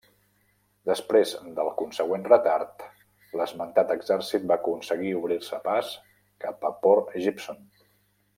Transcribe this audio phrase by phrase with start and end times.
[0.89, 2.85] Després del consegüent retard,
[3.41, 5.93] l'esmentat exèrcit va aconseguir obrir-se pas
[6.47, 7.63] cap a Port Gibson.